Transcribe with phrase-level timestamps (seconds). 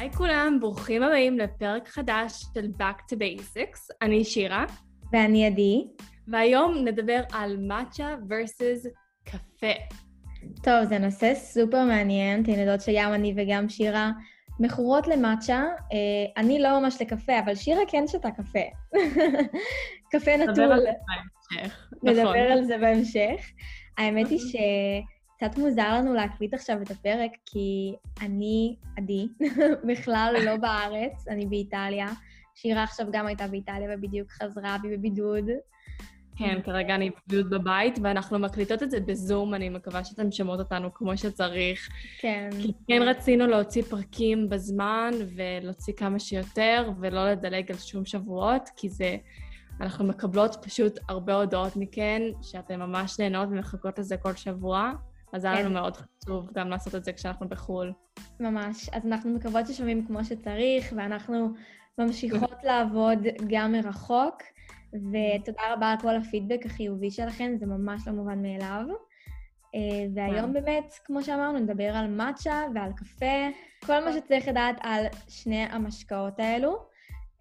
[0.00, 3.94] היי כולם, ברוכים הבאים לפרק חדש של Back to Basics.
[4.02, 4.64] אני שירה.
[5.12, 5.84] ואני עדי.
[6.28, 8.88] והיום נדבר על מאצ'ה versus
[9.24, 9.72] קפה.
[10.62, 12.42] טוב, זה נושא סופר מעניין.
[12.42, 14.10] אתן יודעות שגם אני וגם שירה
[14.60, 15.64] מכורות למאצ'ה.
[15.92, 18.66] אה, אני לא ממש לקפה, אבל שירה כן שתה קפה.
[20.12, 20.50] קפה נטול.
[20.50, 21.90] נדבר על זה בהמשך.
[22.02, 22.36] נדבר נכון.
[22.36, 23.50] על זה בהמשך.
[23.98, 24.38] האמת היא
[25.40, 29.28] שקצת מוזר לנו להקליט עכשיו את הפרק, כי אני, עדי,
[29.88, 32.06] בכלל לא בארץ, אני באיטליה.
[32.54, 35.44] שירה עכשיו גם הייתה באיטליה ובדיוק חזרה והיא בבידוד.
[36.36, 40.94] כן, כרגע אני בבידוד בבית, ואנחנו מקליטות את זה בזום, אני מקווה שאתם שומעות אותנו
[40.94, 41.88] כמו שצריך.
[42.18, 42.48] כן.
[42.62, 48.88] כי כן רצינו להוציא פרקים בזמן, ולהוציא כמה שיותר, ולא לדלג על שום שבועות, כי
[48.88, 49.16] זה...
[49.80, 54.92] אנחנו מקבלות פשוט הרבה הודעות מכן, שאתן ממש נהנות ומחכות לזה כל שבוע,
[55.32, 55.64] אז היה כן.
[55.64, 57.92] לנו מאוד חשוב גם לעשות את זה כשאנחנו בחו"ל.
[58.40, 58.88] ממש.
[58.88, 61.52] אז אנחנו מקוות ששומעים כמו שצריך, ואנחנו
[61.98, 64.42] ממשיכות לעבוד גם מרחוק,
[64.92, 68.84] ותודה רבה על כל הפידבק החיובי שלכם, זה ממש לא מובן מאליו.
[69.74, 73.48] אה, והיום באמת, כמו שאמרנו, נדבר על מאצ'ה ועל קפה,
[73.86, 76.76] כל מה שצריך לדעת על שני המשקאות האלו.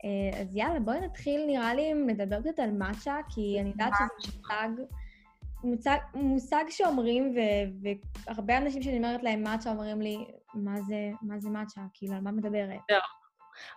[0.04, 3.94] אה, אז יאללה, בואי נתחיל, נראה לי, אם נדבר קצת על מאצ'ה, כי אני יודעת
[3.96, 4.84] שזה מושג,
[5.64, 7.40] מושג, מושג שאומרים, ו,
[8.28, 10.18] והרבה אנשים שאני אומרת להם מאצ'ה אומרים לי,
[10.54, 11.82] מה זה, מה זה מאצ'ה?
[11.94, 12.80] כאילו, על מה מדברת?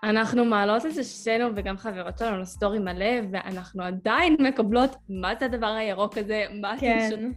[0.03, 5.45] אנחנו מעלות את זה שתינו וגם חברות שלנו לסטורי מלא, ואנחנו עדיין מקבלות מה זה
[5.45, 7.07] הדבר הירוק הזה, מה כן.
[7.11, 7.33] שותים,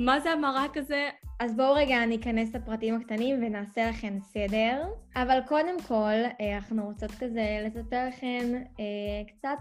[0.00, 1.08] מה זה המרק הזה.
[1.40, 4.84] אז בואו רגע ניכנס לפרטים הקטנים ונעשה לכם סדר.
[5.16, 8.84] אבל קודם כל, אה, אנחנו רוצות כזה לספר לכם אה,
[9.28, 9.58] קצת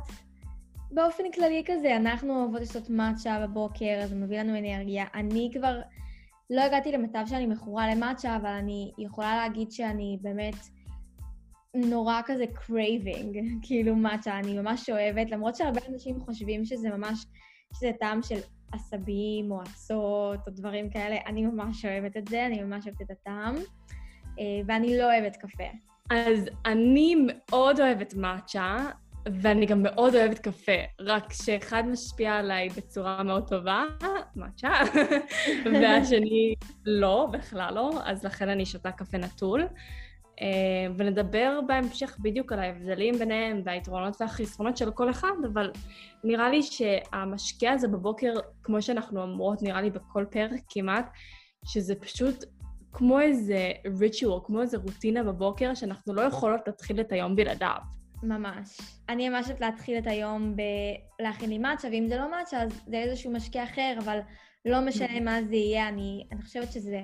[0.96, 5.06] באופן כללי כזה, אנחנו אוהבות לשתות מאצ'ה בבוקר, זה מביא לנו אנרגיה.
[5.14, 5.82] אני כבר
[6.50, 10.56] לא הגעתי למצב שאני מכורה למאצ'ה, אבל אני יכולה להגיד שאני באמת
[11.76, 17.26] נורא כזה craving, כאילו מאצ'ה, אני ממש אוהבת, למרות שהרבה אנשים חושבים שזה ממש,
[17.74, 18.40] שזה טעם של
[18.72, 23.12] עשבים או אצות או דברים כאלה, אני ממש אוהבת את זה, אני ממש אוהבת את
[23.12, 23.56] הטעם,
[24.40, 25.64] אה, ואני לא אוהבת קפה.
[26.12, 28.78] אז אני מאוד אוהבת מאצ'ה,
[29.42, 33.84] ואני גם מאוד אוהבת קפה, רק שאחד משפיע עליי בצורה מאוד טובה,
[34.36, 34.74] מאצ'ה,
[35.74, 36.56] והשני
[36.86, 39.68] לא, בכלל לא, אז לכן אני שותה קפה נטול.
[40.42, 45.72] אה, ונדבר בהמשך בדיוק על ההבדלים ביניהם והיתרונות והחסרונות של כל אחד, אבל
[46.24, 48.34] נראה לי שהמשקה הזה בבוקר,
[48.64, 51.10] כמו שאנחנו אומרות, נראה לי בכל פרק כמעט,
[51.66, 52.46] שזה פשוט
[52.94, 57.95] כמו איזה ריטואל, כמו איזה רוטינה בבוקר, שאנחנו לא יכולות להתחיל את היום בלעדיו.
[58.26, 58.82] ממש.
[59.10, 60.56] אני ממש אוהבת להתחיל את היום
[61.20, 64.20] בלהכין לי מאצ'ה, ואם זה לא מאצ'ה, אז זה איזשהו משקה אחר, אבל
[64.66, 67.02] לא משנה מה זה יהיה, אני, אני חושבת שזה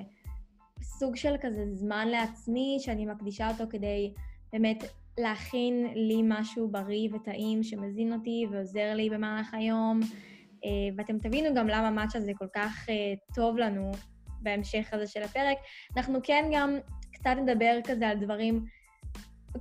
[0.82, 4.12] סוג של כזה זמן לעצמי, שאני מקדישה אותו כדי
[4.52, 4.84] באמת
[5.18, 10.00] להכין לי משהו בריא וטעים שמזין אותי ועוזר לי במהלך היום.
[10.64, 12.94] אה, ואתם תבינו גם למה מאצ'ה זה כל כך אה,
[13.34, 13.92] טוב לנו
[14.40, 15.56] בהמשך הזה של הפרק.
[15.96, 16.78] אנחנו כן גם
[17.12, 18.64] קצת נדבר כזה על דברים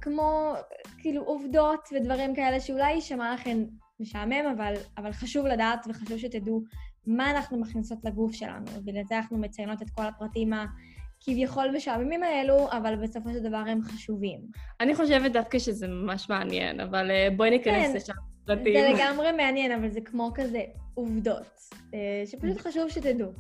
[0.01, 0.53] כמו,
[0.97, 3.63] כאילו, עובדות ודברים כאלה שאולי יישמע לכם
[3.99, 6.63] משעמם, אבל, אבל חשוב לדעת וחשוב שתדעו
[7.07, 12.95] מה אנחנו מכניסות לגוף שלנו, ולזה אנחנו מציינות את כל הפרטים הכביכול משעממים האלו, אבל
[12.95, 14.39] בסופו של דבר הם חשובים.
[14.79, 17.95] אני חושבת דווקא שזה ממש מעניין, אבל אה, בואי ניכנס כן.
[17.95, 18.13] לשם.
[18.47, 20.61] זה לגמרי מעניין, אבל זה כמו כזה
[20.93, 21.59] עובדות,
[21.93, 23.31] אה, שפשוט חשוב שתדעו.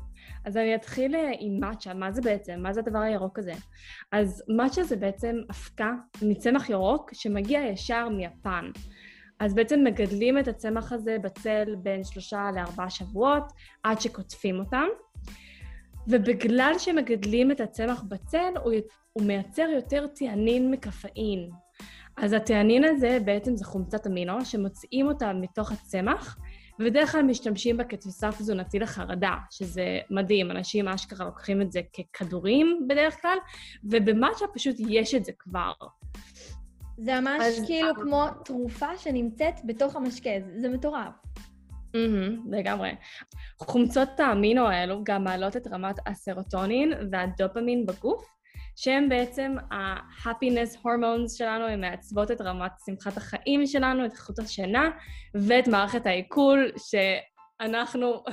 [0.45, 2.59] אז אני אתחיל אה, עם מאצ'ה, מה זה בעצם?
[2.59, 3.53] מה זה הדבר הירוק הזה?
[4.11, 5.91] אז מאצ'ה זה בעצם אבקה
[6.21, 8.71] מצמח ירוק שמגיע ישר מיפן.
[9.39, 13.43] אז בעצם מגדלים את הצמח הזה בצל בין שלושה לארבעה שבועות,
[13.83, 14.87] עד שקוטפים אותם.
[16.07, 18.73] ובגלל שמגדלים את הצמח בצל, הוא,
[19.13, 21.49] הוא מייצר יותר תיאנין מקפאין.
[22.17, 26.37] אז התיאנין הזה בעצם זה חומצת אמינו, שמוציאים אותה מתוך הצמח,
[26.81, 31.81] ובדרך כלל משתמשים בה כתוסף תזונתי לחרדה, שזה מדהים, אנשים אשכרה לוקחים את זה
[32.13, 33.37] ככדורים בדרך כלל,
[33.83, 35.71] ובמאצ'ה פשוט יש את זה כבר.
[36.97, 41.13] זה ממש אז- כאילו כמו תרופה שנמצאת בתוך המשקה, זה, זה מטורף.
[41.95, 42.91] Mm-hmm, לגמרי.
[43.59, 48.25] חומצות האמינו האלו גם מעלות את רמת הסרוטונין והדופמין בגוף,
[48.75, 54.89] שהם בעצם ה-happiness hormones שלנו, הן מעצבות את רמת שמחת החיים שלנו, את איכות השינה
[55.33, 58.13] ואת מערכת העיכול, שאנחנו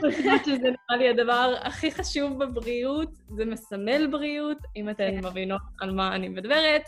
[0.00, 5.26] חושבות שזה נראה לי הדבר הכי חשוב בבריאות, זה מסמל בריאות, אם אתן כן.
[5.26, 6.82] מבינות על מה אני מדברת.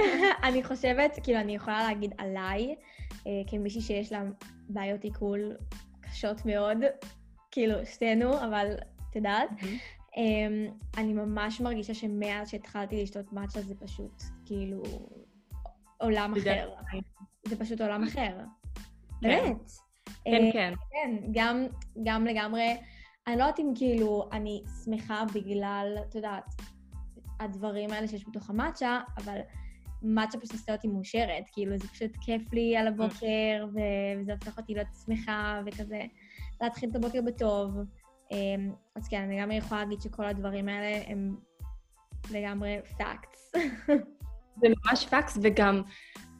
[0.46, 2.74] אני חושבת, כאילו, אני יכולה להגיד עליי,
[3.26, 4.22] אה, כמישהי שיש לה
[4.68, 5.52] בעיות עיכול
[6.00, 6.78] קשות מאוד,
[7.50, 8.66] כאילו, שתינו, אבל
[9.10, 9.48] את יודעת.
[10.16, 10.66] אמ,
[10.96, 14.82] אני ממש מרגישה שמאז שהתחלתי לשתות מאצ'ה זה פשוט, כאילו,
[15.98, 16.70] עולם אחר.
[17.44, 18.38] זה פשוט עולם אחר.
[19.20, 19.28] כן.
[19.28, 19.70] באמת.
[20.24, 20.72] כן, אה, כן.
[20.90, 21.66] כן, גם,
[22.04, 22.76] גם לגמרי,
[23.26, 26.44] אני לא יודעת אם כאילו אני שמחה בגלל, את יודעת,
[27.40, 29.38] הדברים האלה שיש בתוך המאצ'ה, אבל
[30.02, 34.58] מאצ'ה פשוט עושה אותי מאושרת, כאילו זה פשוט כיף לי על הבוקר, ו- וזה הופך
[34.58, 36.02] אותי להיות שמחה, וכזה
[36.60, 37.76] להתחיל את הבוקר בטוב.
[38.30, 41.36] אמ, אז כן, אני גם יכולה להגיד שכל הדברים האלה הם
[42.30, 43.52] לגמרי פאקטס.
[44.60, 45.82] זה ממש פקס, וגם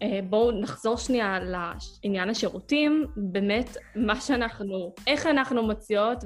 [0.02, 3.04] אה, בואו נחזור שנייה לעניין השירותים.
[3.16, 6.18] באמת, מה שאנחנו, איך אנחנו מוציאות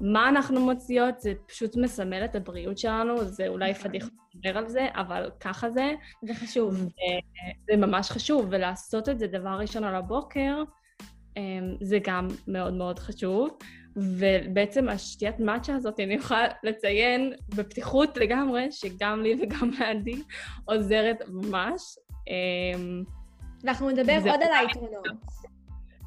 [0.00, 3.82] ומה אנחנו מוציאות, זה פשוט מסמל את הבריאות שלנו, זה אולי נכון.
[3.82, 5.94] פדיחה לדבר על זה, אבל ככה זה.
[6.22, 6.74] זה חשוב.
[7.70, 10.62] זה ממש חשוב, ולעשות את זה דבר ראשון על הבוקר,
[11.36, 13.58] אמ, זה גם מאוד מאוד חשוב.
[13.96, 20.22] ובעצם השתיית מאצ'ה הזאת, אני יכולה לציין בפתיחות לגמרי, שגם לי וגם לעדי
[20.64, 21.82] עוזרת ממש.
[22.28, 23.02] אמ,
[23.64, 25.06] ואנחנו נדבר עוד על היתרונות.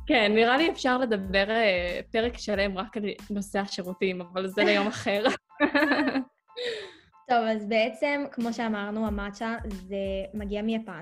[0.07, 4.87] כן, נראה לי אפשר לדבר אה, פרק שלם רק על נושא השירותים, אבל זה ליום
[4.87, 5.23] אחר.
[7.29, 9.97] טוב, אז בעצם, כמו שאמרנו, המאצ'ה זה
[10.33, 10.99] מגיע מיפן,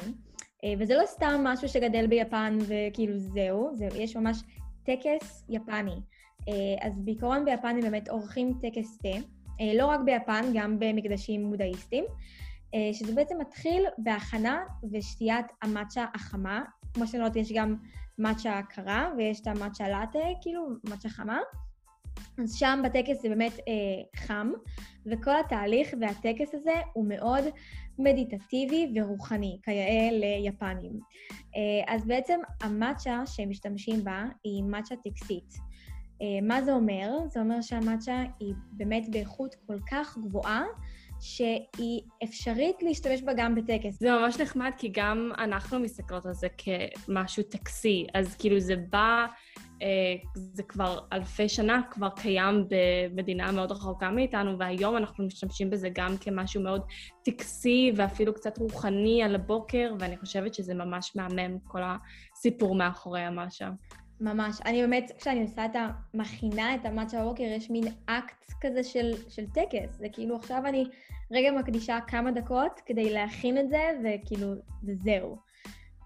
[0.64, 4.38] אה, וזה לא סתם משהו שגדל ביפן וכאילו זהו, זה, יש ממש
[4.84, 6.02] טקס יפני.
[6.48, 9.18] אה, אז בעיקרון ביפן הם באמת עורכים טקס תה,
[9.62, 12.06] אה, לא רק ביפן, גם במקדשים בודהיסטיים,
[12.74, 14.60] אה, שזה בעצם מתחיל בהכנה
[14.92, 16.64] ושתיית המאצ'ה החמה.
[16.94, 17.76] כמו אומרת, יש גם
[18.18, 21.40] מאצ'ה קרה ויש את המאצ'ה לאטה, כאילו, מאצ'ה חמה.
[22.44, 24.52] אז שם בטקס זה באמת אה, חם,
[25.06, 27.44] וכל התהליך והטקס הזה הוא מאוד
[28.00, 31.00] מדיטטיבי ורוחני, כיאה ליפנים.
[31.56, 35.54] אה, אז בעצם המאצ'ה שהם משתמשים בה היא מאצ'ה טקסית.
[36.22, 37.12] אה, מה זה אומר?
[37.28, 40.64] זה אומר שהמאצ'ה היא באמת באיכות כל כך גבוהה,
[41.20, 44.00] שהיא אפשרית להשתמש בה גם בטקס.
[44.00, 49.26] זה ממש נחמד, כי גם אנחנו מסתכלות על זה כמשהו טקסי, אז כאילו זה בא,
[49.82, 49.88] אה,
[50.34, 56.18] זה כבר אלפי שנה, כבר קיים במדינה מאוד רחוקה מאיתנו, והיום אנחנו משתמשים בזה גם
[56.18, 56.82] כמשהו מאוד
[57.26, 63.70] טקסי ואפילו קצת רוחני על הבוקר, ואני חושבת שזה ממש מהמם, כל הסיפור מאחורי המאשה.
[64.22, 64.62] ממש.
[64.66, 65.76] אני באמת, כשאני עושה את
[66.14, 69.98] המכינה, את המאצ'ה בבוקר, יש מין אקט כזה של, של טקס.
[69.98, 70.86] זה כאילו עכשיו אני
[71.32, 74.54] רגע מקדישה כמה דקות כדי להכין את זה, וכאילו,
[74.84, 75.38] וזהו.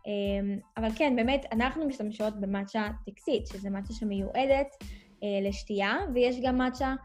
[0.06, 4.75] אמ, אבל כן, באמת, אנחנו משתמשות במאצ'ה טקסית, שזה מאצ'ה שמיועדת
[5.23, 6.95] אה, לשתייה, ויש גם מאצ'ה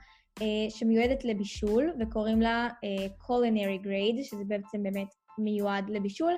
[0.43, 5.09] אה, שמיועדת לבישול, וקוראים לה אה, culinary grade, שזה בעצם באמת
[5.39, 6.33] מיועד לבישול.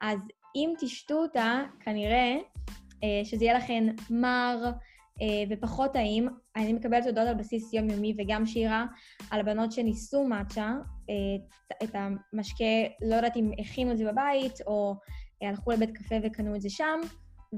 [0.00, 0.18] אז
[0.56, 2.38] אם תשתו אותה, כנראה אה,
[3.24, 4.70] שזה יהיה לכן מר
[5.22, 6.28] אה, ופחות טעים.
[6.56, 8.86] אני מקבלת הודעות על בסיס יומיומי וגם שירה
[9.30, 10.72] על הבנות שניסו מאצ'ה,
[11.10, 11.14] אה,
[11.82, 12.64] את המשקה,
[13.02, 14.94] לא יודעת אם הכינו את זה בבית או
[15.42, 17.00] אה, הלכו לבית קפה וקנו את זה שם,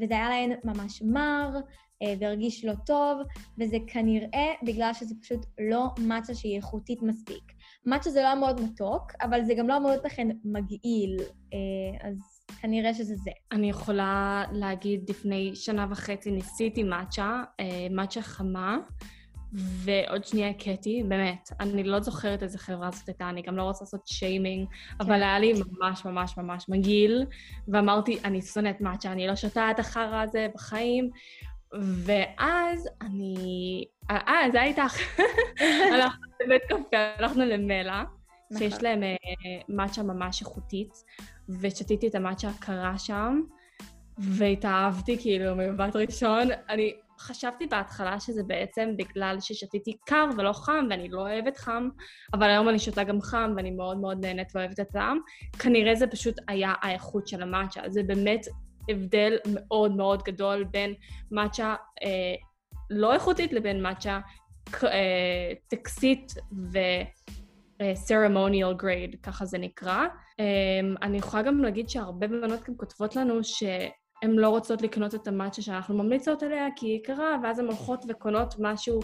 [0.03, 1.51] וזה היה להן ממש מר
[2.03, 3.19] אה, והרגיש לא טוב,
[3.59, 7.53] וזה כנראה בגלל שזה פשוט לא מאצ'ה שהיא איכותית מספיק.
[7.87, 11.17] מאצ'ה זה לא מאוד מתוק, אבל זה גם לא להיות לכן מגעיל,
[11.53, 13.31] אה, אז כנראה שזה זה.
[13.53, 18.79] אני יכולה להגיד, לפני שנה וחצי ניסיתי מאצ'ה, אה, מאצ'ה חמה,
[19.55, 23.85] ועוד שנייה הכיתי, באמת, אני לא זוכרת איזה חברה זאת הייתה, אני גם לא רוצה
[23.85, 24.69] לעשות שיימינג,
[25.01, 27.25] אבל היה לי ממש ממש ממש מגעיל,
[27.69, 31.11] ואמרתי, אני שונאת מאצ'ה, אני לא שותה את החרא הזה בחיים,
[31.81, 33.85] ואז אני...
[34.11, 34.99] אה, זה היה איתך.
[35.95, 38.05] הלכנו לבית קפה, הלכנו למלה,
[38.59, 38.85] שיש נכון.
[38.85, 39.17] להם אה,
[39.69, 41.05] מאצ'ה ממש איכותית,
[41.49, 43.41] ושתיתי את המאצ'ה הקרה שם,
[44.19, 46.49] והתאהבתי כאילו ממבט ראשון.
[46.69, 51.89] אני חשבתי בהתחלה שזה בעצם בגלל ששתיתי קר ולא חם, ואני לא אוהבת חם,
[52.35, 55.19] אבל היום אני שותה גם חם, ואני מאוד מאוד נהנית ואוהבת את הטעם.
[55.59, 57.81] כנראה זה פשוט היה האיכות של המאצ'ה.
[57.89, 58.47] זה באמת
[58.89, 60.95] הבדל מאוד מאוד גדול בין
[61.31, 62.35] מאצ'ה אה,
[62.91, 64.21] לא איכותית לבין מאצ'ה
[64.85, 66.33] אה, טקסית
[66.73, 66.79] ו...
[67.81, 70.07] ceremonial grade, ככה זה נקרא.
[70.07, 75.29] Um, אני יכולה גם להגיד שהרבה בנות גם כותבות לנו שהן לא רוצות לקנות את
[75.29, 79.01] המאצ'ה שאנחנו ממליצות עליה כי היא יקרה, ואז הן הולכות וקונות משהו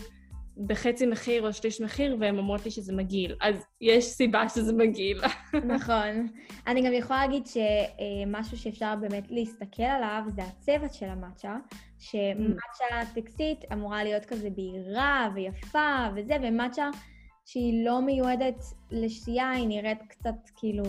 [0.67, 3.37] בחצי מחיר או שליש מחיר, והן אומרות לי שזה מגעיל.
[3.41, 5.21] אז יש סיבה שזה מגעיל.
[5.75, 6.27] נכון.
[6.67, 11.57] אני גם יכולה להגיד שמשהו שאפשר באמת להסתכל עליו זה הצבע של המאצ'ה,
[11.99, 16.91] שמאצ'ה טקסית אמורה להיות כזה בהירה ויפה וזה, ומאצ'ה
[17.51, 20.85] שהיא לא מיועדת לשתייה, היא נראית קצת כאילו...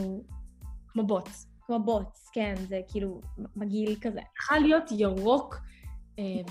[0.88, 1.48] כמו בוץ.
[1.62, 3.22] כמו בוץ, כן, זה כאילו
[3.56, 4.20] מגעיל כזה.
[4.38, 5.62] צריכה להיות ירוק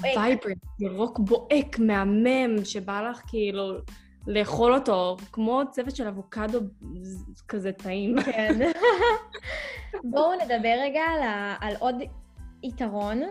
[0.02, 3.72] vibrant, ירוק בוהק, מהמם, שבא לך כאילו
[4.26, 6.58] לאכול אותו, כמו טוסט של אבוקדו
[7.48, 8.22] כזה טעים.
[8.22, 8.58] כן.
[10.10, 11.22] בואו נדבר רגע על,
[11.60, 11.94] על עוד
[12.62, 13.22] יתרון,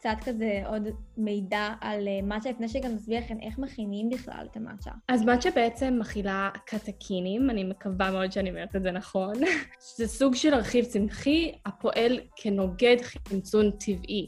[0.00, 4.90] וקצת כזה עוד מידע על מאצ'ה, לפני שגם נסביר לכם איך מכינים בכלל את המאצ'ה.
[5.08, 9.34] אז מאצ'ה בעצם מכילה קטכינים, אני מקווה מאוד שאני אומרת את זה נכון.
[9.96, 14.26] זה סוג של רכיב צמחי הפועל כנוגד חמצון טבעי.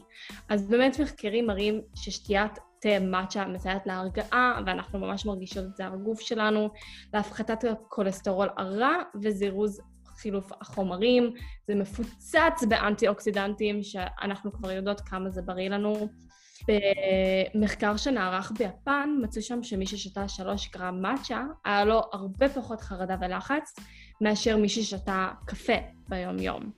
[0.49, 2.51] אז באמת מחקרים מראים ששתיית
[2.81, 6.69] תה מאצ'ה מסייעת להרגעה, ואנחנו ממש מרגישות את זה על הגוף שלנו,
[7.13, 9.81] להפחתת הכולסטרול הרע וזירוז
[10.23, 11.33] חילוף החומרים,
[11.67, 16.07] זה מפוצץ באנטי-אוקסידנטים, שאנחנו כבר יודעות כמה זה בריא לנו.
[17.55, 23.15] במחקר שנערך ביפן, מצאו שם שמי ששתה שלוש גרם מאצ'ה, היה לו הרבה פחות חרדה
[23.21, 23.75] ולחץ
[24.21, 25.73] מאשר מי ששתה קפה
[26.09, 26.71] ביום-יום.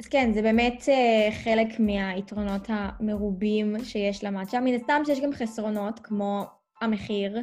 [0.00, 4.60] אז כן, זה באמת uh, חלק מהיתרונות המרובים שיש למאצ'ה.
[4.60, 6.46] מן הסתם שיש גם חסרונות, כמו
[6.82, 7.42] המחיר,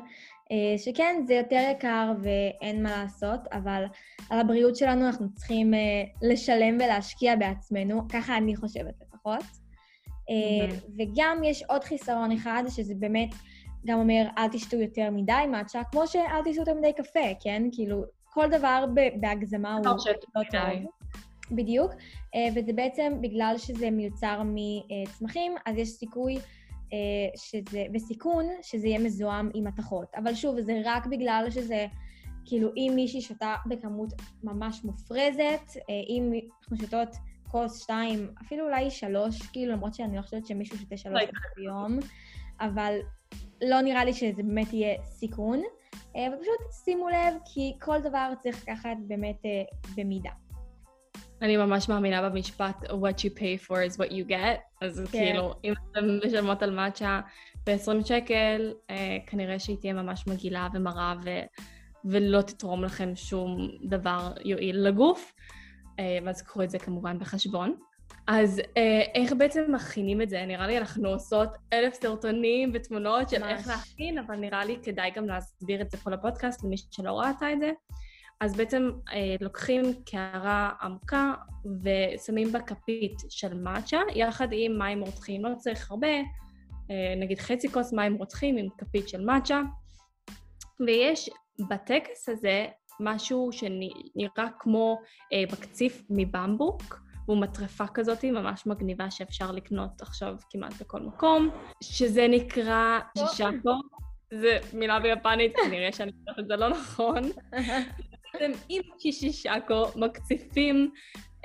[0.51, 3.83] אה, שכן, זה יותר יקר ואין מה לעשות, אבל
[4.29, 9.43] על הבריאות שלנו אנחנו צריכים אה, לשלם ולהשקיע בעצמנו, ככה אני חושבת לפחות.
[10.29, 13.29] אה, וגם יש עוד חיסרון אחד, שזה באמת
[13.85, 17.63] גם אומר, אל תשתו יותר מדי מאצ'ה, כמו שאל תשתו יותר מדי קפה, כן?
[17.71, 18.85] כאילו, כל דבר
[19.19, 19.99] בהגזמה הוא לא טוב.
[21.51, 21.91] בדיוק,
[22.55, 26.37] וזה בעצם בגלל שזה מיוצר מצמחים, אז יש סיכוי
[27.35, 30.07] שזה, בסיכון שזה יהיה מזוהם עם מתכות.
[30.15, 31.85] אבל שוב, זה רק בגלל שזה,
[32.45, 36.31] כאילו, אם מישהי שותה בכמות ממש מופרזת, אה, אם
[36.61, 37.09] אנחנו שותות
[37.47, 41.23] כוס שתיים, אפילו אולי שלוש, כאילו, למרות שאני לא חושבת שמישהו שותה שלוש
[41.55, 41.99] ביום,
[42.61, 42.97] אבל
[43.61, 45.61] לא נראה לי שזה באמת יהיה סיכון.
[46.15, 49.41] אה, ופשוט שימו לב, כי כל דבר צריך לקחת באמת
[49.97, 50.31] במידה.
[51.41, 55.19] אני ממש מאמינה במשפט what you pay for is what you get, אז כן.
[55.19, 57.19] כאילו, אם אתם משלמות על מאצ'ה
[57.67, 61.29] ב-20 שקל, אה, כנראה שהיא תהיה ממש מגעילה ומרה ו...
[62.05, 65.33] ולא תתרום לכם שום דבר יועיל לגוף,
[65.99, 67.75] אה, ואז קחו את זה כמובן בחשבון.
[68.27, 70.45] אז אה, איך בעצם מכינים את זה?
[70.45, 73.51] נראה לי אנחנו עושות אלף סרטונים ותמונות של ממש.
[73.51, 77.53] איך להכין, אבל נראה לי כדאי גם להסביר את זה פה לפודקאסט למי שלא ראתה
[77.53, 77.71] את זה.
[78.39, 81.33] אז בעצם אה, לוקחים קערה עמוקה
[81.83, 85.45] ושמים בה כפית של מאצ'ה, יחד עם מים רותחים.
[85.45, 86.07] לא צריך הרבה,
[86.91, 89.61] אה, נגיד חצי כוס מים רותחים עם כפית של מאצ'ה.
[90.87, 91.29] ויש
[91.69, 92.67] בטקס הזה
[92.99, 94.99] משהו שנראה כמו
[95.33, 101.49] אה, בקציף מבמבוק, והוא מטרפה כזאת ממש מגניבה שאפשר לקנות עכשיו כמעט בכל מקום,
[101.83, 103.79] שזה נקרא שישקו.
[104.33, 107.21] זה מילה ביפנית, כנראה שאני חושבת את זה לא נכון.
[108.39, 110.91] בעצם עם שישישקו מקציפים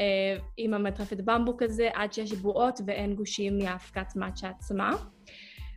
[0.01, 4.97] אה, עם המטרפת במבוק הזה עד שיש בועות ואין גושים מהאבקת מאצ'ה עצמה.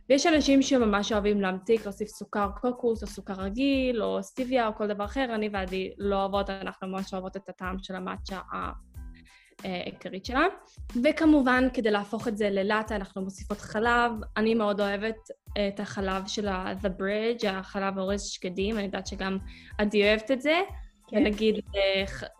[0.08, 4.86] ויש אנשים שממש אוהבים להמתיק, להוסיף סוכר קוקוס או סוכר רגיל או סטיביה או כל
[4.86, 8.38] דבר אחר, אני ועדי לא אוהבות, אנחנו ממש אוהבות את הטעם של המאצ'ה
[9.64, 10.46] העיקרית שלה.
[11.04, 14.12] וכמובן, כדי להפוך את זה ללאטה, אנחנו מוסיפות חלב.
[14.36, 15.16] אני מאוד אוהבת
[15.68, 19.38] את החלב של ה-The Bridge, החלב אורז שקדים, אני יודעת שגם
[19.78, 20.60] עדי אוהבת את זה.
[21.08, 21.16] כן.
[21.16, 21.60] ונגיד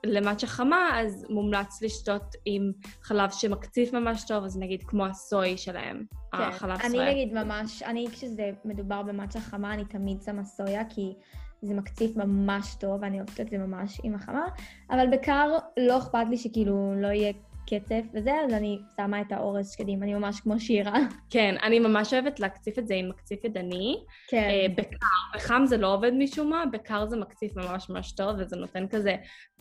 [0.06, 2.72] למאצ'ה חמה, אז מומלץ לשתות עם
[3.02, 6.38] חלב שמקציף ממש טוב, אז נגיד כמו הסוי שלהם, כן.
[6.38, 7.02] החלב סויה.
[7.02, 11.14] אני נגיד ממש, אני כשזה מדובר במאצ'ה חמה, אני תמיד שמה סויה, כי
[11.62, 14.46] זה מקציף ממש טוב, ואני אוהבת את זה ממש עם החמה,
[14.90, 17.32] אבל בקר לא אכפת לי שכאילו לא יהיה
[17.68, 20.98] קצף וזה, אז אני שמה את האורז שקדים, אני ממש כמו שירה.
[21.30, 23.96] כן, אני ממש אוהבת להקציף את זה עם מקציף ידני.
[24.28, 24.48] כן.
[24.48, 28.56] Uh, בקר, בחם זה לא עובד משום מה, בקר זה מקציף ממש ממש טוב, וזה
[28.56, 29.16] נותן כזה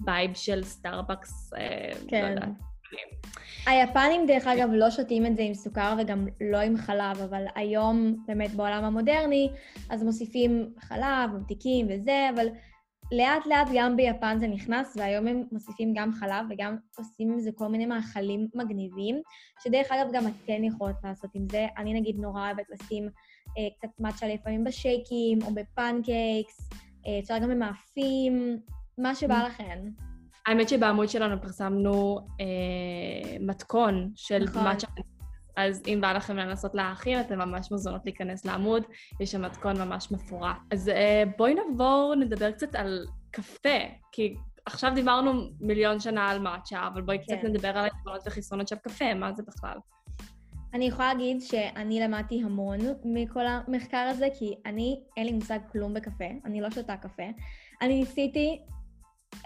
[0.06, 1.58] vibe של סטארבקס, uh,
[2.08, 2.22] כן.
[2.22, 2.50] לא יודעת.
[3.68, 8.16] היפנים, דרך אגב, לא שותים את זה עם סוכר וגם לא עם חלב, אבל היום,
[8.28, 9.50] באמת בעולם המודרני,
[9.90, 12.48] אז מוסיפים חלב, ממתיקים וזה, אבל
[13.12, 17.50] לאט לאט גם ביפן זה נכנס, והיום הם מוסיפים גם חלב וגם עושים עם זה
[17.56, 19.22] כל מיני מאכלים מגניבים,
[19.64, 21.68] שדרך אגב גם אתן יכולות לעשות עם זה.
[21.78, 23.10] אני נגיד נורא אוהבת לשים
[23.58, 26.70] אה, קצת מאצ'ה לפעמים בשייקים או בפנקייקס,
[27.08, 28.60] אה, אפשר גם במאפים,
[28.98, 29.48] מה שבא mm.
[29.48, 29.80] לכן.
[30.48, 34.64] האמת שבעמוד שלנו פרסמנו אה, מתכון של נכון.
[34.64, 34.88] מאצ'ה
[35.58, 38.84] אז אם בא לכם לנסות להאכיל, אתם ממש מוזמנות להיכנס לעמוד,
[39.20, 40.58] יש שם מתכון ממש מפורט.
[40.72, 43.80] אז אה, בואי נעבור, נדבר קצת על קפה,
[44.12, 44.36] כי
[44.66, 47.24] עכשיו דיברנו מיליון שנה על מאצ'ה, אבל בואי כן.
[47.24, 49.78] קצת נדבר על היתרונות וחסרונות של קפה, מה זה בכלל?
[50.74, 55.94] אני יכולה להגיד שאני למדתי המון מכל המחקר הזה, כי אני, אין לי מושג כלום
[55.94, 57.24] בקפה, אני לא שותה קפה.
[57.82, 58.62] אני ניסיתי,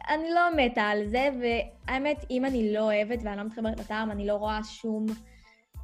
[0.10, 4.28] אני לא מתה על זה, והאמת, אם אני לא אוהבת ואני לא מתחברת לטעם, אני
[4.28, 5.06] לא רואה שום...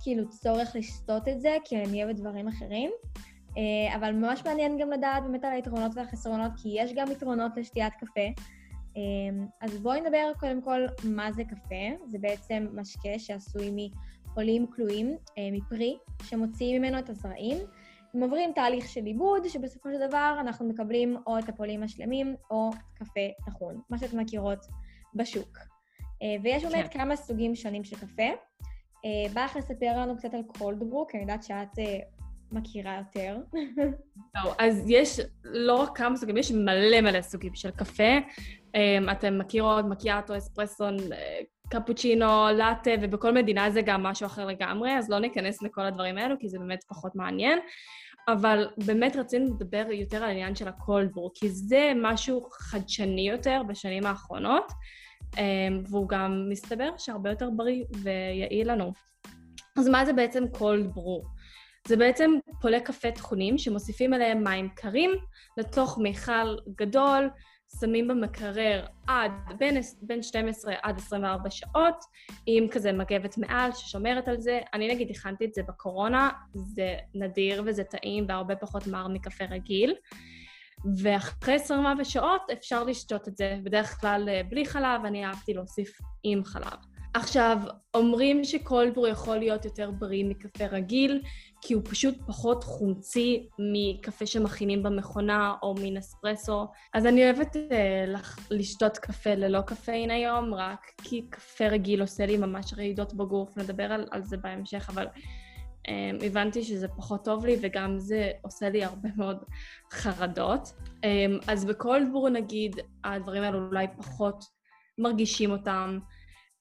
[0.02, 2.92] כאילו צורך לשתות את זה, כי אני אוהבת דברים אחרים.
[3.58, 7.94] אה, אבל ממש מעניין גם לדעת באמת על היתרונות והחסרונות, כי יש גם יתרונות לשתיית
[7.94, 8.44] קפה.
[8.98, 9.02] אה,
[9.62, 12.06] אז בואי נדבר קודם כל מה זה קפה.
[12.08, 13.90] זה בעצם משקה שעשוי
[14.26, 17.58] מחולים כלואים, אה, מפרי, שמוציאים ממנו את הזרעים.
[18.14, 22.70] הם עוברים תהליך של עיבוד, שבסופו של דבר אנחנו מקבלים או את הפולים השלמים או
[22.94, 24.66] קפה טחון, מה שאתם מכירות
[25.16, 25.58] בשוק.
[26.44, 27.00] ויש באמת כן.
[27.00, 28.24] כמה סוגים שונים של קפה.
[29.34, 31.80] בא לך לספר לנו קצת על קולדברוק, אני יודעת שאת
[32.52, 33.38] מכירה יותר.
[34.44, 38.18] טוב, אז יש לא רק כמה סוגים, יש מלא מלא סוגים של קפה.
[38.68, 41.40] Um, אתם מכירות מקיאטו, אספרסון, אה,
[41.70, 46.36] קפוצ'ינו, לאטה, ובכל מדינה זה גם משהו אחר לגמרי, אז לא ניכנס לכל הדברים האלו,
[46.40, 47.60] כי זה באמת פחות מעניין.
[48.28, 54.06] אבל באמת רצינו לדבר יותר על העניין של הקולדבור, כי זה משהו חדשני יותר בשנים
[54.06, 54.72] האחרונות,
[55.90, 58.94] והוא גם מסתבר שהרבה יותר בריא ויעיל לנו.
[59.78, 61.26] אז מה זה בעצם קולדבור?
[61.88, 62.32] זה בעצם
[62.62, 65.12] פולי קפה טחונים שמוסיפים אליהם מים קרים
[65.58, 67.30] לתוך מיכל גדול,
[67.80, 71.96] שמים במקרר עד בין, בין 12 עד 24 שעות,
[72.46, 74.60] עם כזה מגבת מעל ששומרת על זה.
[74.74, 79.96] אני נגיד הכנתי את זה בקורונה, זה נדיר וזה טעים והרבה פחות מר מקפה רגיל.
[80.98, 85.98] ואחרי 24 שעות אפשר לשתות את זה, בדרך כלל אה, בלי חלב, אני אהבתי להוסיף
[86.24, 86.78] עם חלב.
[87.14, 87.58] עכשיו,
[87.94, 91.22] אומרים שקולדבור יכול להיות יותר בריא מקפה רגיל,
[91.62, 96.68] כי הוא פשוט פחות חומצי מקפה שמכינים במכונה או מנספרסו.
[96.94, 97.60] אז אני אוהבת uh,
[98.52, 103.92] לשתות קפה ללא קפאין היום, רק כי קפה רגיל עושה לי ממש רעידות בגוף, נדבר
[103.92, 105.06] על, על זה בהמשך, אבל
[106.22, 109.38] הבנתי שזה פחות טוב לי, וגם זה עושה לי הרבה מאוד
[109.94, 110.74] חרדות.
[110.88, 114.44] Um, אז בקולדבור נגיד, הדברים האלו אולי פחות
[114.98, 116.00] מרגישים אותם.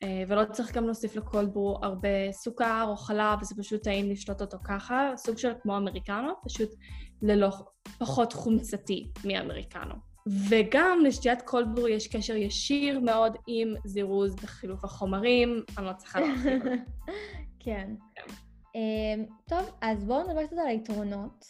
[0.02, 4.58] אה, ולא צריך גם להוסיף לקולדברו הרבה סוכר או חלב, זה פשוט טעים לשתות אותו
[4.64, 6.70] ככה, סוג של כמו אמריקנו, פשוט
[7.22, 7.48] ללא,
[7.98, 9.94] פחות חומצתי מאמריקנו.
[10.48, 16.62] וגם לשתיית קולדברו יש קשר ישיר מאוד עם זירוז בחילוף החומרים, אני לא צריכה להרחיב.
[17.64, 17.90] כן.
[18.76, 21.44] אמ, טוב, אז בואו נדבר קצת על היתרונות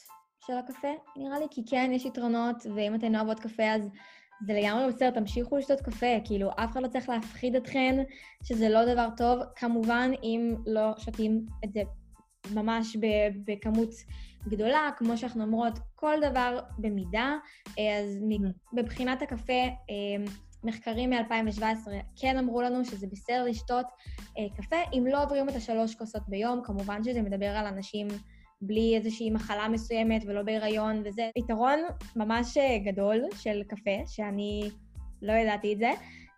[0.47, 3.83] של הקפה, נראה לי, כי כן, יש יתרונות, ואם אתן לא אוהבות קפה, אז
[4.47, 8.03] זה לגמרי בסדר, תמשיכו לשתות קפה, כאילו, אף אחד לא צריך להפחיד אתכן
[8.45, 11.83] שזה לא דבר טוב, כמובן, אם לא שותים את זה
[12.55, 12.97] ממש
[13.45, 13.91] בכמות
[14.49, 17.37] גדולה, כמו שאנחנו אומרות, כל דבר במידה,
[17.69, 18.19] אז
[18.73, 20.25] מבחינת הקפה, אה,
[20.67, 21.89] מחקרים מ-2017
[22.21, 23.87] כן אמרו לנו שזה בסדר לשתות
[24.39, 28.09] אה, קפה, אם לא עוברים את השלוש כוסות ביום, כמובן שזה מדבר על אנשים
[28.61, 31.79] בלי איזושהי מחלה מסוימת ולא בהיריון, וזה יתרון
[32.17, 34.71] ממש אה, גדול של קפה, שאני
[35.23, 35.91] לא ידעתי את זה,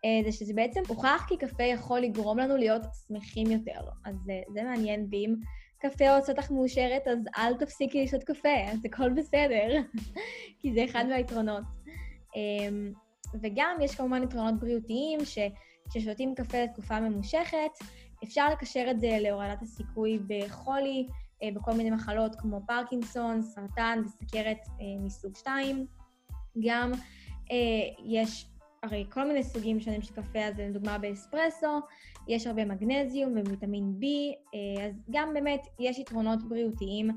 [0.05, 3.81] אה, זה שזה בעצם הוכח כי קפה יכול לגרום לנו להיות שמחים יותר.
[4.05, 5.35] אז אה, זה מעניין, ואם
[5.79, 9.81] קפה עושה אותך מאושרת, אז אל תפסיקי לשתות קפה, אז הכל בסדר,
[10.61, 11.65] כי זה אחד מהיתרונות.
[13.43, 17.71] וגם יש כמובן יתרונות בריאותיים, שכששותים קפה לתקופה ממושכת,
[18.25, 21.07] אפשר לקשר את זה להורדת הסיכוי בחולי,
[21.43, 25.87] אה, בכל מיני מחלות כמו פרקינסון, סרטן וסכרת אה, מסוג 2.
[26.67, 26.93] גם
[27.51, 27.57] אה,
[28.05, 28.47] יש
[28.83, 31.81] הרי כל מיני סוגים שונים של קפה, אז לדוגמה באספרסו,
[32.29, 34.05] יש הרבה מגנזיום וויטמין B,
[34.87, 37.11] אז גם באמת יש יתרונות בריאותיים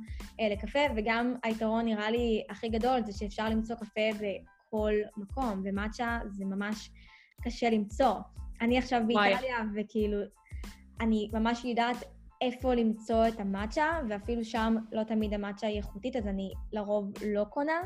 [0.51, 4.01] לקפה, וגם היתרון נראה לי הכי גדול זה שאפשר למצוא קפה
[4.71, 6.91] בכל מקום, ומאצ'ה זה ממש
[7.43, 8.15] קשה למצוא.
[8.61, 10.17] אני עכשיו באיטליה, וכאילו,
[11.01, 11.97] אני ממש יודעת
[12.41, 17.43] איפה למצוא את המאצ'ה, ואפילו שם לא תמיד המאצ'ה היא איכותית, אז אני לרוב לא
[17.43, 17.81] קונה,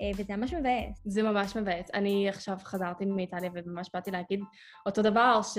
[0.00, 1.02] אה, וזה ממש מבאס.
[1.04, 1.90] זה ממש מבאס.
[1.94, 4.40] אני עכשיו חזרתי מאיטליה וממש באתי להגיד
[4.86, 5.58] אותו דבר, ש...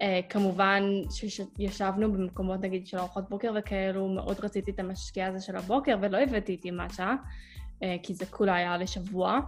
[0.00, 5.56] Uh, כמובן שישבנו במקומות נגיד של ארוחות בוקר וכאלו, מאוד רציתי את המשקיע הזה של
[5.56, 9.40] הבוקר ולא הבאתי איתי מאצ'ה, uh, כי זה כולה היה לשבוע.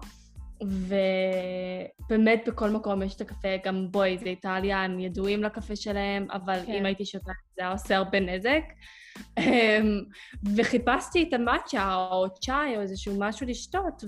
[0.61, 6.59] ובאמת בכל מקום יש את הקפה, גם בואי, זה איטליה, הם ידועים לקפה שלהם, אבל
[6.67, 6.73] כן.
[6.73, 8.63] אם הייתי שותה, זה היה עושה הרבה נזק.
[9.39, 10.03] אמ,
[10.57, 14.05] וחיפשתי את המאצ'ה או צ'אי או איזשהו משהו לשתות,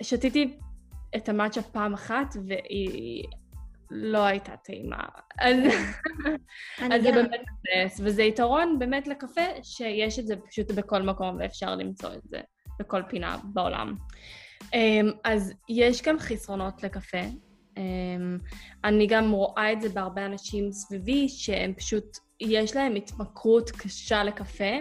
[0.00, 0.58] ושתיתי
[1.16, 3.24] את המאצ'ה פעם אחת, והיא
[3.90, 5.04] לא הייתה טעימה.
[5.40, 5.56] אז,
[6.92, 11.74] אז זה באמת מבאס, וזה יתרון באמת לקפה, שיש את זה פשוט בכל מקום ואפשר
[11.74, 12.40] למצוא את זה
[12.80, 13.96] בכל פינה בעולם.
[14.64, 17.22] Um, אז יש גם חסרונות לקפה.
[17.76, 17.80] Um,
[18.84, 24.74] אני גם רואה את זה בהרבה אנשים סביבי, שהם פשוט, יש להם התמכרות קשה לקפה,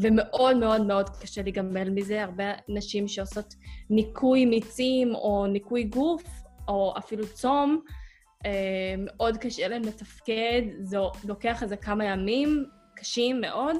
[0.00, 2.22] ומאוד מאוד מאוד קשה להיגמל מזה.
[2.22, 3.54] הרבה נשים שעושות
[3.90, 6.24] ניקוי מיצים או ניקוי גוף,
[6.68, 7.80] או אפילו צום,
[8.42, 8.48] um,
[8.98, 12.64] מאוד קשה להם לתפקד, זה לוקח איזה כמה ימים
[12.96, 13.76] קשים מאוד,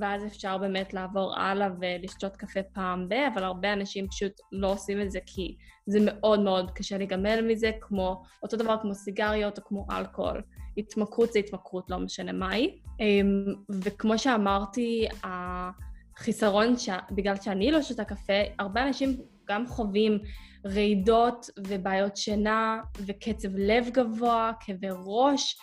[0.00, 5.00] ואז אפשר באמת לעבור הלאה ולשתות קפה פעם ב, אבל הרבה אנשים פשוט לא עושים
[5.00, 9.64] את זה כי זה מאוד מאוד קשה להיגמל מזה, כמו, אותו דבר כמו סיגריות או
[9.64, 10.42] כמו אלכוהול.
[10.78, 12.78] התמכרות זה התמכרות, לא משנה מהי.
[13.00, 16.88] אמ, וכמו שאמרתי, החיסרון, ש...
[17.10, 19.16] בגלל שאני לא שותה קפה, הרבה אנשים
[19.48, 20.18] גם חווים
[20.66, 25.56] רעידות ובעיות שינה וקצב לב גבוה, כאבי ראש,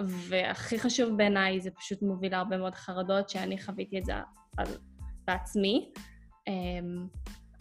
[0.00, 4.12] והכי חשוב בעיניי, זה פשוט מוביל להרבה מאוד חרדות, שאני חוויתי את זה
[4.56, 4.66] על,
[5.26, 5.92] בעצמי.
[6.48, 7.06] אמ,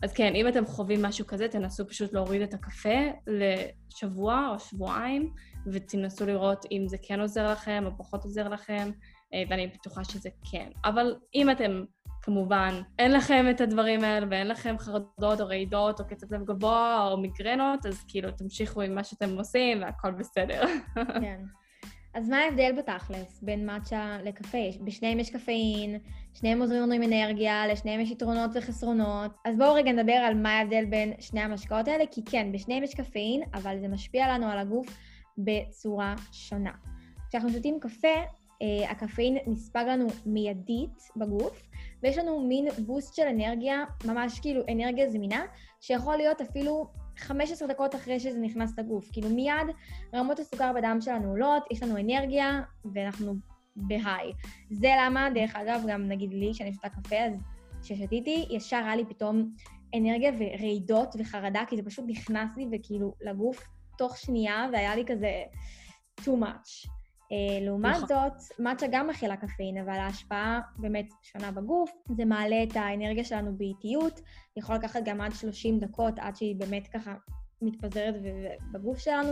[0.04, 5.34] אז כן, אם אתם חווים משהו כזה, תנסו פשוט להוריד את הקפה לשבוע או שבועיים,
[5.68, 8.92] ותנסו לראות אם זה כן עוזר לכם או פחות עוזר לכם,
[9.34, 10.70] אה, ואני בטוחה שזה כן.
[10.86, 11.84] אבל אם אתם,
[12.22, 17.08] כמובן, אין לכם את הדברים האלה ואין לכם חרדות או רעידות או קצב לב גבוה
[17.12, 20.62] או מיגרנות, אז כאילו תמשיכו עם מה שאתם עושים והכל בסדר.
[21.22, 21.42] כן.
[22.16, 24.58] אז מה ההבדל בתכלס בין מאצ'ה לקפה?
[24.82, 26.00] בשניהם יש קפאין,
[26.34, 29.32] שניהם עוזרים לנו עם אנרגיה, לשניהם יש יתרונות וחסרונות.
[29.46, 32.96] אז בואו רגע נדבר על מה ההבדל בין שני המשקאות האלה, כי כן, בשניהם יש
[32.96, 34.88] קפאין, אבל זה משפיע לנו על הגוף
[35.38, 36.72] בצורה שונה.
[37.30, 38.18] כשאנחנו שותים קפה,
[38.62, 41.64] אה, הקפאין נספג לנו מיידית בגוף,
[42.04, 45.46] ויש לנו מין בוסט של אנרגיה, ממש כאילו אנרגיה זמינה,
[45.82, 49.10] שיכול להיות אפילו 15 דקות אחרי שזה נכנס לגוף.
[49.12, 49.68] כאילו מיד
[50.16, 52.62] רמות הסוכר בדם שלנו עולות, יש לנו אנרגיה,
[52.94, 53.36] ואנחנו
[53.76, 54.32] בהיי.
[54.72, 57.34] זה למה, דרך אגב, גם נגיד לי, כשאני שותה קפה, אז
[57.82, 59.50] כששתיתי, ישר היה לי פתאום
[59.96, 65.44] אנרגיה ורעידות וחרדה, כי זה פשוט נכנס לי וכאילו לגוף תוך שנייה, והיה לי כזה
[66.22, 66.95] too much.
[67.26, 68.08] Uh, לעומת נכון.
[68.08, 71.92] זאת, מאצ'ה גם מכילה קפאין, אבל ההשפעה באמת שונה בגוף.
[72.18, 74.22] זה מעלה את האנרגיה שלנו באיטיות,
[74.58, 77.14] יכול לקחת גם עד 30 דקות עד שהיא באמת ככה
[77.62, 78.16] מתפזרת
[78.72, 79.32] בגוף שלנו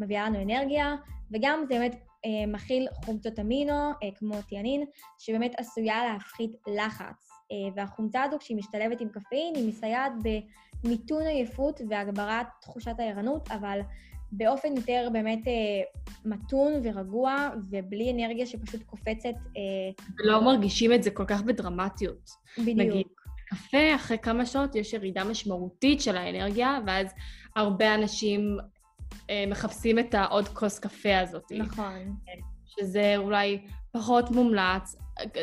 [0.00, 0.94] ומביאה לנו אנרגיה,
[1.32, 4.84] וגם זה באמת uh, מכיל חומצות אמינו, uh, כמו טיאנין,
[5.18, 7.28] שבאמת עשויה להפחית לחץ.
[7.30, 10.12] Uh, והחומצה הזו, כשהיא משתלבת עם קפאין, היא מסייעת
[10.84, 13.80] במיתון עייפות והגברת תחושת הערנות, אבל
[14.36, 15.52] באופן יותר באמת אה,
[16.24, 19.34] מתון ורגוע, ובלי אנרגיה שפשוט קופצת.
[19.56, 20.04] אה...
[20.18, 22.30] לא מרגישים את זה כל כך בדרמטיות.
[22.58, 22.78] בדיוק.
[22.78, 23.06] נגיד,
[23.48, 27.14] קפה, אחרי כמה שעות יש ירידה משמעותית של האנרגיה, ואז
[27.56, 28.58] הרבה אנשים
[29.30, 31.52] אה, מחפשים את העוד כוס קפה הזאת.
[31.52, 32.16] נכון.
[32.66, 33.58] שזה אולי
[33.92, 34.96] פחות מומלץ.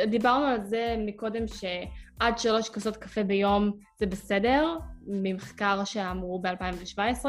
[0.09, 4.77] דיברנו על זה מקודם שעד שלוש כוסות קפה ביום זה בסדר,
[5.07, 7.25] ממחקר שאמרו ב-2017,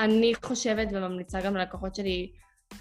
[0.00, 2.30] אני חושבת וממליצה גם ללקוחות שלי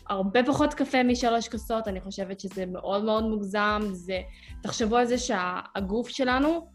[0.10, 3.82] הרבה פחות קפה משלוש כוסות, אני חושבת שזה מאוד מאוד מוגזם.
[3.92, 4.22] זה...
[4.64, 6.68] תחשבו על זה שהגוף שלנו,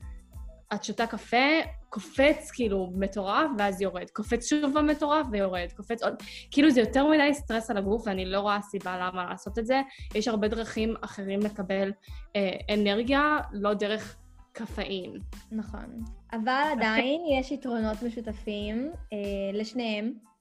[0.74, 1.46] את שותה קפה,
[1.88, 4.11] קופץ כאילו מטורף ואז יורד.
[4.11, 5.68] קופץ שוב במטורף ויורד.
[5.76, 6.14] קופץ עוד...
[6.50, 9.81] כאילו זה יותר מדי סטרס על הגוף ואני לא רואה סיבה למה לעשות את זה.
[10.14, 11.92] יש הרבה דרכים אחרים לקבל
[12.37, 14.16] אה, אנרגיה, לא דרך
[14.52, 15.18] קפאין.
[15.52, 16.05] נכון.
[16.33, 19.18] אבל עדיין יש יתרונות משותפים אה,
[19.52, 20.31] לשניהם.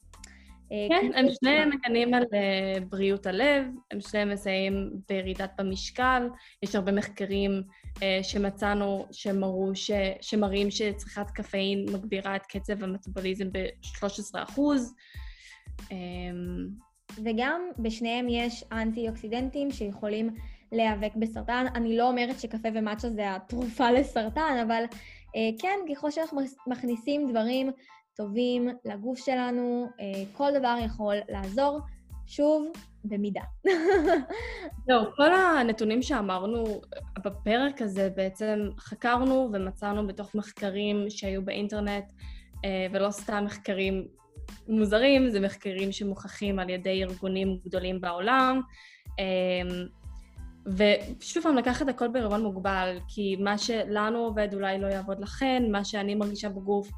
[0.72, 6.28] אה, כן, הם שניהם מגנים על אה, בריאות הלב, הם שניהם מסייעים בירידת במשקל.
[6.64, 7.64] יש הרבה מחקרים
[8.04, 9.92] אה, שמצאנו שמראו ש...
[10.22, 14.60] שמראים שצריכת קפאין מגבירה את קצב המטאבוליזם ב-13%.
[15.92, 16.68] אמ,
[17.24, 20.30] וגם בשניהם יש אנטי-אוקסידנטים שיכולים
[20.72, 21.66] להיאבק בסרטן.
[21.76, 24.84] אני לא אומרת שקפה ומאצ'ה זה התרופה לסרטן, אבל
[25.60, 27.72] כן, ככל שאנחנו מכניסים דברים
[28.16, 31.80] טובים לגוף שלנו, אה, כל דבר יכול לעזור,
[32.28, 32.72] שוב,
[33.04, 33.42] במידה.
[34.88, 36.64] זהו, כל הנתונים שאמרנו
[37.24, 42.06] בפרק הזה בעצם חקרנו ומצאנו בתוך מחקרים שהיו באינטרנט,
[42.66, 44.08] אה, ולא סתם מחקרים
[44.68, 48.62] מוזרים, זה מחקרים שמוכחים על ידי ארגונים גדולים בעולם.
[50.66, 55.86] ושוב פעם, לקחת הכל בעירבון מוגבל, כי מה שלנו עובד אולי לא יעבוד לכן, מה
[55.86, 56.90] שאני מרגישה בגוף,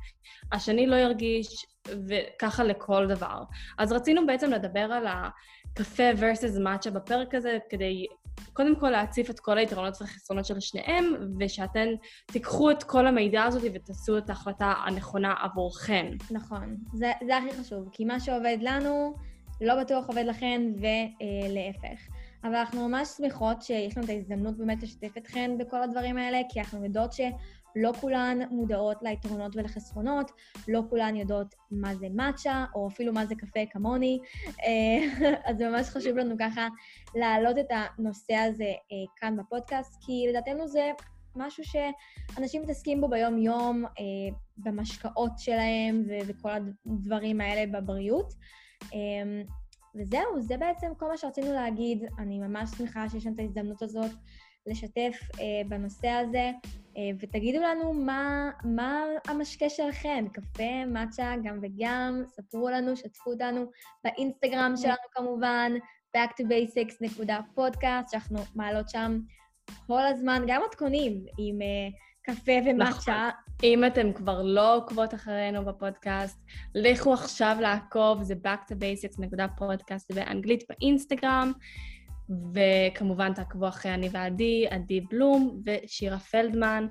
[0.52, 3.44] השני לא ירגיש, וככה לכל דבר.
[3.78, 8.06] אז רצינו בעצם לדבר על הקפה versus מאצ'ה בפרק הזה, כדי
[8.54, 11.88] קודם כל להציף את כל היתרונות והחסרונות של שניהם, ושאתן
[12.26, 16.12] תיקחו את כל המידע הזאת ותעשו את ההחלטה הנכונה עבורכן.
[16.32, 19.16] נכון, זה, זה הכי חשוב, כי מה שעובד לנו
[19.62, 22.13] לא בטוח עובד לכן, ולהפך.
[22.44, 26.60] אבל אנחנו ממש שמחות שיש לנו את ההזדמנות באמת לשתף אתכן בכל הדברים האלה, כי
[26.60, 30.32] אנחנו יודעות שלא כולן מודעות ליתרונות ולחסרונות,
[30.68, 35.90] לא כולן יודעות מה זה מאצ'ה, או אפילו מה זה קפה כמוני, אה, אז ממש
[35.90, 36.68] חשוב לנו ככה
[37.16, 40.92] להעלות את הנושא הזה אה, כאן בפודקאסט, כי לדעתנו זה
[41.36, 46.50] משהו שאנשים מתעסקים בו ביום-יום, אה, במשקאות שלהם וכל
[46.86, 48.34] הדברים האלה בבריאות.
[49.96, 52.04] וזהו, זה בעצם כל מה שרצינו להגיד.
[52.20, 54.12] אני ממש שמחה שיש לנו את ההזדמנות הזאת
[54.68, 56.52] לשתף אה, בנושא הזה,
[56.98, 63.66] אה, ותגידו לנו מה, מה המשקה שלכם, קפה, מאצ'ה, גם וגם, ספרו לנו, שתפו אותנו
[64.04, 65.72] באינסטגרם שלנו כמובן,
[66.18, 69.20] back to basics.podcast, שאנחנו מעלות שם
[69.88, 71.94] כל הזמן, גם מתכונים עם uh,
[72.24, 72.90] קפה ומאצ'ה.
[72.90, 73.30] נכון.
[73.64, 76.40] אם אתם כבר לא עוקבות אחרינו בפודקאסט,
[76.76, 81.52] לכו עכשיו לעקוב, זה back to basics.podcast באנגלית באינסטגרם.
[82.54, 86.88] וכמובן תעקבו אחרי אני ועדי, עדי בלום ושירה פלדמן.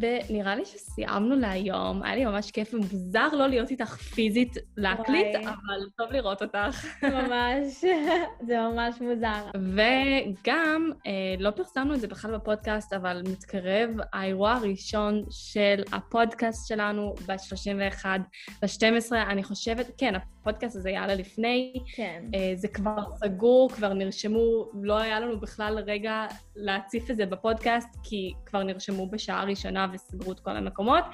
[0.00, 5.44] ונראה לי שסיימנו להיום, היה לי ממש כיף ומוזר לא להיות איתך פיזית להקליט, וואי.
[5.44, 6.86] אבל טוב לראות אותך.
[7.02, 7.84] ממש,
[8.46, 9.50] זה ממש מוזר.
[9.54, 17.14] וגם, אה, לא פרסמנו את זה בכלל בפודקאסט, אבל מתקרב האירוע הראשון של הפודקאסט שלנו
[17.26, 18.04] ב-31
[18.62, 21.72] ב-12, אני חושבת, כן, הפודקאסט הזה יעלה לפני.
[21.94, 22.24] כן.
[22.34, 26.26] אה, זה כבר סגור, כבר נרשמו, לא היה לנו בכלל רגע
[26.56, 31.04] להציף את זה בפודקאסט, כי כבר נרשמו בשעה ראשונה וסגרו את כל המקומות,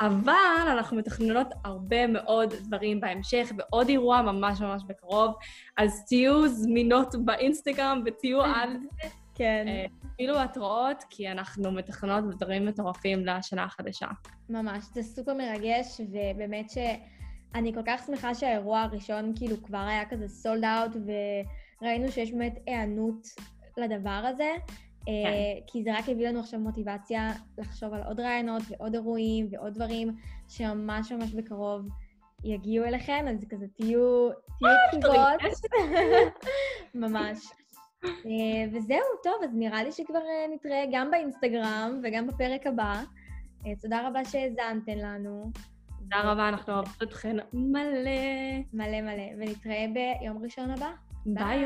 [0.00, 5.34] אבל אנחנו מתכננות הרבה מאוד דברים בהמשך, ועוד אירוע ממש ממש בקרוב,
[5.76, 9.08] אז תהיו זמינות באינסטגרם ותהיו על זה.
[9.34, 9.66] כן.
[10.14, 14.06] אפילו התראות, כי אנחנו מתכננות דברים מטורפים לשנה החדשה.
[14.48, 16.78] ממש, זה סופר מרגש, ובאמת ש...
[17.54, 20.96] אני כל כך שמחה שהאירוע הראשון כאילו כבר היה כזה סולד אאוט,
[21.82, 23.26] וראינו שיש באמת היענות
[23.76, 24.50] לדבר הזה.
[25.06, 25.12] כן.
[25.12, 29.74] אה, כי זה רק הביא לנו עכשיו מוטיבציה לחשוב על עוד רעיונות ועוד אירועים ועוד
[29.74, 30.16] דברים
[30.48, 31.88] שממש ממש בקרוב
[32.44, 35.52] יגיעו אליכם, אז כזה תהיו, תהיו כתובות.
[36.94, 37.46] ממש.
[38.04, 43.02] אה, וזהו, טוב, אז נראה לי שכבר אה, נתראה גם באינסטגרם וגם בפרק הבא.
[43.80, 45.50] תודה רבה שהאזנתם לנו.
[45.98, 48.10] תודה רבה, אנחנו אוהבות אתכן מלא.
[48.72, 50.90] מלא מלא, ונתראה ביום ראשון הבא.
[51.26, 51.64] ביי.